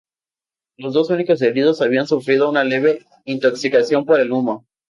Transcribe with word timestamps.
Los 0.79 0.95
dos 0.95 1.11
únicos 1.11 1.43
heridos 1.43 1.79
habían 1.79 2.07
sufrido 2.07 2.49
una 2.49 2.63
leve 2.63 3.05
intoxicación 3.25 4.03
por 4.03 4.19
el 4.19 4.31
humo. 4.31 4.65